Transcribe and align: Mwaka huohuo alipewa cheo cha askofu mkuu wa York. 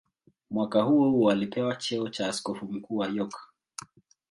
Mwaka 0.51 0.81
huohuo 0.81 1.31
alipewa 1.31 1.75
cheo 1.75 2.09
cha 2.09 2.29
askofu 2.29 2.65
mkuu 2.65 2.97
wa 2.97 3.07
York. 3.07 3.51